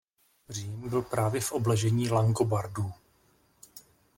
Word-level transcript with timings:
Řím 0.49 0.89
byl 0.89 1.01
právě 1.01 1.41
v 1.41 1.51
obležení 1.51 2.09
Langobardů. 2.09 2.91